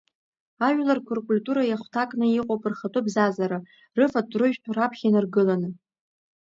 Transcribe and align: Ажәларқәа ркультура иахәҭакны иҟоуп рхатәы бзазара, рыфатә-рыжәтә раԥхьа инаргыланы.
Ажәларқәа 0.67 1.13
ркультура 1.17 1.63
иахәҭакны 1.65 2.25
иҟоуп 2.29 2.63
рхатәы 2.71 3.01
бзазара, 3.05 3.59
рыфатә-рыжәтә 3.97 4.69
раԥхьа 4.75 5.05
инаргыланы. 5.07 5.69